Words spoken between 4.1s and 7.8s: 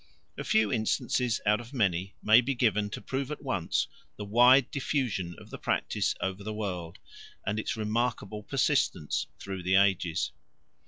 the wide diffusion of the practice over the world and its